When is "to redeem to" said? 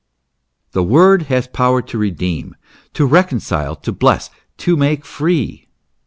1.83-3.05